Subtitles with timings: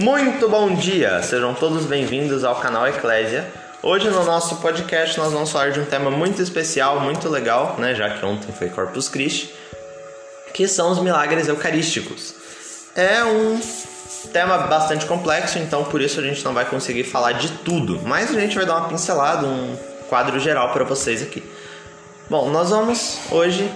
[0.00, 1.20] Muito bom dia!
[1.24, 3.44] Sejam todos bem-vindos ao canal Eclésia.
[3.82, 7.96] Hoje no nosso podcast nós vamos falar de um tema muito especial, muito legal, né?
[7.96, 9.52] Já que ontem foi Corpus Christi,
[10.54, 12.32] que são os milagres eucarísticos.
[12.94, 13.60] É um
[14.32, 18.30] tema bastante complexo, então por isso a gente não vai conseguir falar de tudo, mas
[18.30, 19.76] a gente vai dar uma pincelada, um
[20.08, 21.42] quadro geral para vocês aqui.
[22.30, 23.68] Bom, nós vamos hoje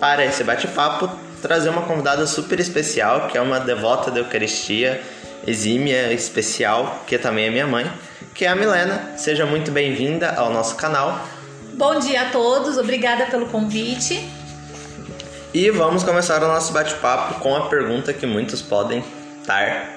[0.00, 1.10] para esse bate-papo
[1.42, 5.02] trazer uma convidada super especial, que é uma devota da Eucaristia,
[5.46, 7.90] exímia, especial, que também é minha mãe,
[8.34, 9.12] que é a Milena.
[9.16, 11.24] Seja muito bem-vinda ao nosso canal.
[11.74, 14.28] Bom dia a todos, obrigada pelo convite.
[15.54, 19.04] E vamos começar o nosso bate-papo com a pergunta que muitos podem
[19.40, 19.96] estar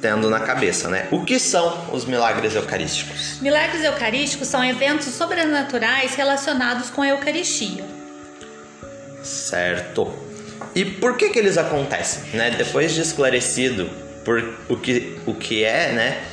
[0.00, 1.06] tendo na cabeça, né?
[1.10, 3.38] O que são os milagres eucarísticos?
[3.40, 7.84] Milagres eucarísticos são eventos sobrenaturais relacionados com a Eucaristia.
[9.22, 10.10] Certo.
[10.74, 12.50] E por que que eles acontecem, né?
[12.50, 13.90] Depois de esclarecido
[14.24, 16.24] por o que, o que é, né?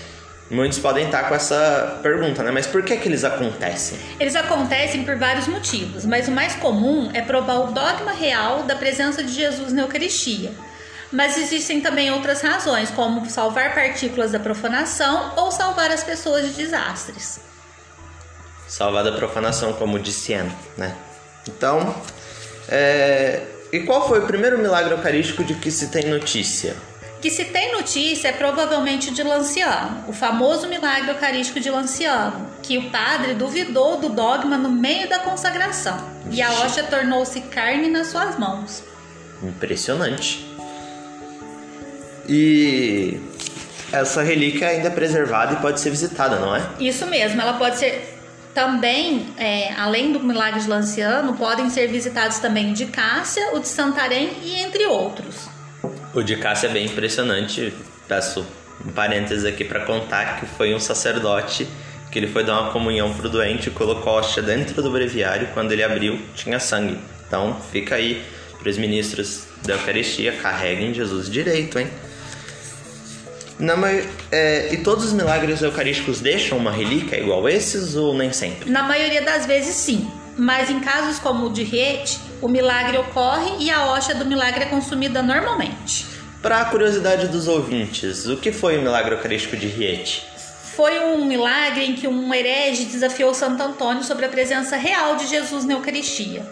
[0.50, 2.52] Muitos podem estar com essa pergunta, né?
[2.52, 4.00] Mas por que que eles acontecem?
[4.18, 8.76] Eles acontecem por vários motivos, mas o mais comum é provar o dogma real da
[8.76, 10.52] presença de Jesus na Eucaristia.
[11.12, 16.54] Mas existem também outras razões, como salvar partículas da profanação ou salvar as pessoas de
[16.54, 17.40] desastres.
[18.68, 20.96] Salvar da profanação, como disse Anne, né?
[21.48, 21.96] Então,
[22.70, 23.42] é...
[23.72, 26.76] e qual foi o primeiro milagre eucarístico de que se tem notícia?
[27.28, 32.78] Que se tem notícia é provavelmente de Lanciano, o famoso milagre eucarístico de Lanciano, que
[32.78, 38.08] o padre duvidou do dogma no meio da consagração e a hóstia tornou-se carne nas
[38.08, 38.82] suas mãos.
[39.44, 40.48] Impressionante.
[42.30, 43.20] E
[43.92, 46.66] essa relíquia ainda é preservada e pode ser visitada, não é?
[46.80, 48.22] Isso mesmo, ela pode ser
[48.54, 53.60] também, é, além do milagre de Lanciano, podem ser visitados também o de Cássia, o
[53.60, 55.57] de Santarém e entre outros.
[56.14, 57.74] O de Cássia é bem impressionante.
[58.08, 58.46] Peço
[58.86, 61.68] um parênteses aqui para contar que foi um sacerdote
[62.12, 65.50] que ele foi dar uma comunhão pro doente e colocou a hóstia dentro do breviário.
[65.54, 66.98] Quando ele abriu, tinha sangue.
[67.28, 68.24] Então, fica aí
[68.58, 71.90] para os ministros da Eucaristia, carreguem Jesus direito, hein?
[73.60, 73.76] Na,
[74.32, 78.70] é, e todos os milagres eucarísticos deixam uma relíquia igual esses ou nem sempre?
[78.70, 80.10] Na maioria das vezes, sim.
[80.38, 84.64] Mas em casos como o de Riete, o milagre ocorre e a hóstia do milagre
[84.64, 86.06] é consumida normalmente.
[86.42, 90.24] Para a curiosidade dos ouvintes, o que foi o milagre eucarístico de Riete?
[90.76, 95.26] Foi um milagre em que um herege desafiou Santo Antônio sobre a presença real de
[95.26, 96.46] Jesus na Eucaristia.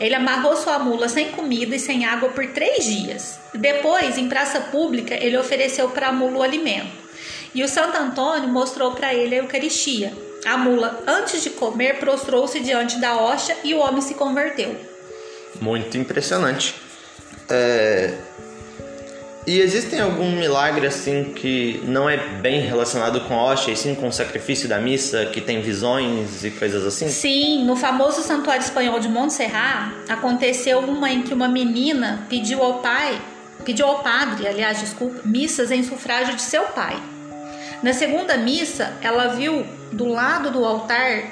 [0.00, 3.38] Ele amarrou sua mula sem comida e sem água por três dias.
[3.54, 6.90] Depois, em praça pública, ele ofereceu para a mula o alimento.
[7.54, 10.12] E o Santo Antônio mostrou para ele a Eucaristia.
[10.44, 14.87] A mula, antes de comer, prostrou-se diante da hóstia e o homem se converteu.
[15.60, 16.74] Muito impressionante.
[17.48, 18.14] É...
[19.46, 23.94] E existem algum milagre assim que não é bem relacionado com a hóstia, e sim
[23.94, 27.08] com o sacrifício da missa, que tem visões e coisas assim?
[27.08, 32.80] Sim, no famoso santuário espanhol de Montserrat, aconteceu uma em que uma menina pediu ao
[32.80, 33.18] pai,
[33.64, 37.00] pediu ao padre, aliás, desculpa, missas em sufrágio de seu pai.
[37.82, 41.22] Na segunda missa, ela viu do lado do altar,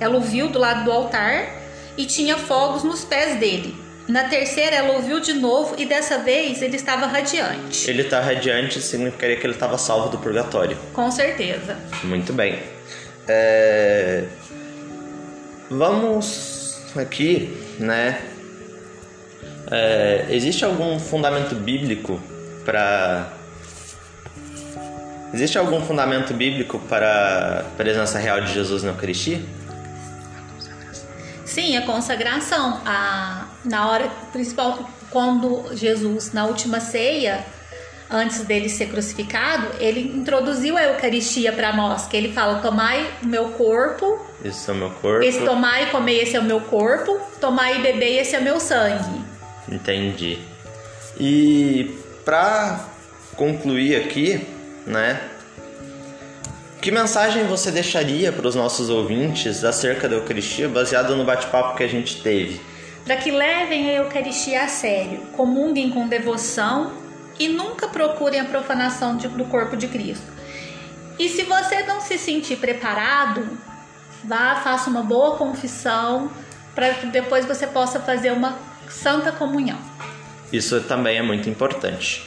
[0.00, 1.65] ela o viu do lado do altar
[1.96, 3.86] e tinha fogos nos pés dele.
[4.08, 7.90] Na terceira, ela ouviu de novo e dessa vez ele estava radiante.
[7.90, 10.78] Ele está radiante significaria que ele estava salvo do purgatório.
[10.92, 11.76] Com certeza.
[12.04, 12.60] Muito bem.
[13.26, 14.24] É...
[15.68, 18.20] Vamos aqui, né?
[19.72, 20.26] É...
[20.30, 22.20] Existe algum fundamento bíblico
[22.64, 23.32] para
[25.34, 29.40] Existe algum fundamento bíblico para a presença real de Jesus na Eucaristia?
[31.56, 32.82] Sim, a consagração.
[32.84, 37.46] A, na hora principal, quando Jesus, na última ceia,
[38.10, 43.26] antes dele ser crucificado, ele introduziu a Eucaristia para nós, que ele fala: tomai o
[43.26, 44.20] meu corpo.
[44.44, 45.24] Esse é o meu corpo.
[45.24, 47.18] Esse tomai e comei, esse é o meu corpo.
[47.40, 49.24] Tomai e bebei, esse é o meu sangue.
[49.66, 50.38] Entendi.
[51.18, 52.84] E para
[53.34, 54.46] concluir aqui,
[54.86, 55.18] né?
[56.86, 61.82] Que mensagem você deixaria para os nossos ouvintes acerca da Eucaristia, baseado no bate-papo que
[61.82, 62.60] a gente teve?
[63.04, 66.92] Para que levem a Eucaristia a sério, comunguem com devoção
[67.40, 70.30] e nunca procurem a profanação de, do corpo de Cristo.
[71.18, 73.58] E se você não se sentir preparado,
[74.22, 76.30] vá, faça uma boa confissão
[76.72, 78.56] para que depois você possa fazer uma
[78.88, 79.80] santa comunhão.
[80.52, 82.22] Isso também é muito importante.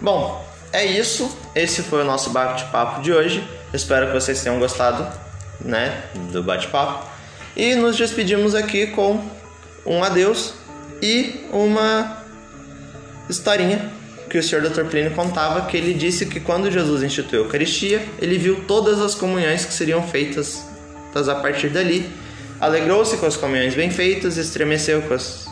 [0.00, 1.30] Bom, é isso.
[1.54, 3.42] Esse foi o nosso bate-papo de hoje.
[3.72, 5.06] Espero que vocês tenham gostado,
[5.60, 7.08] né, do bate-papo.
[7.56, 9.24] E nos despedimos aqui com
[9.86, 10.54] um adeus
[11.00, 12.18] e uma
[13.30, 13.90] historinha
[14.28, 14.84] que o senhor Dr.
[14.86, 19.14] Plínio contava que ele disse que quando Jesus instituiu a Eucaristia, ele viu todas as
[19.14, 20.60] comunhões que seriam feitas
[21.14, 22.10] a partir dali.
[22.60, 25.43] Alegrou-se com as comunhões bem feitas, estremeceu com as,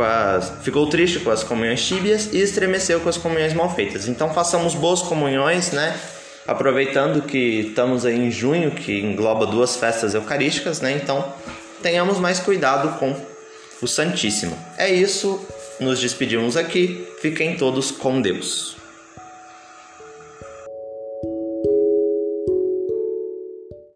[0.00, 4.08] as, ficou triste com as comunhões tíbias e estremeceu com as comunhões mal feitas.
[4.08, 5.98] Então façamos boas comunhões, né?
[6.46, 10.92] Aproveitando que estamos aí em junho, que engloba duas festas eucarísticas, né?
[10.92, 11.32] Então
[11.82, 13.14] tenhamos mais cuidado com
[13.80, 14.56] o Santíssimo.
[14.78, 15.44] É isso,
[15.78, 17.06] nos despedimos aqui.
[17.20, 18.81] Fiquem todos com Deus.